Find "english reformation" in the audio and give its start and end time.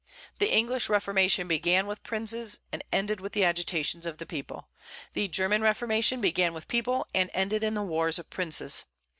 0.51-1.47